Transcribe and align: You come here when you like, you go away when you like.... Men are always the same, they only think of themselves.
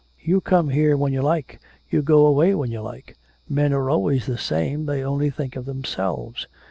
You 0.19 0.41
come 0.41 0.69
here 0.69 0.97
when 0.97 1.13
you 1.13 1.21
like, 1.21 1.59
you 1.91 2.01
go 2.01 2.25
away 2.25 2.55
when 2.55 2.71
you 2.71 2.81
like.... 2.81 3.17
Men 3.47 3.71
are 3.71 3.87
always 3.87 4.25
the 4.25 4.35
same, 4.35 4.87
they 4.87 5.03
only 5.03 5.29
think 5.29 5.55
of 5.55 5.65
themselves. 5.65 6.47